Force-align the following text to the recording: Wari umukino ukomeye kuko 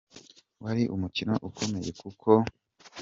Wari 0.63 0.83
umukino 0.95 1.33
ukomeye 1.49 1.89
kuko 2.01 2.29